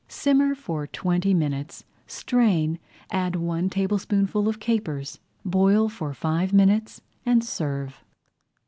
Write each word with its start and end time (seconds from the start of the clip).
Simmer 0.07 0.55
for 0.55 0.87
twenty 0.87 1.31
minutes, 1.31 1.83
strain, 2.07 2.79
add 3.11 3.35
one 3.35 3.69
tablespoonful 3.69 4.47
of 4.49 4.59
capers, 4.59 5.19
boil 5.45 5.89
for 5.89 6.11
five 6.11 6.51
minutes, 6.51 7.01
and 7.23 7.43
serve. 7.43 8.03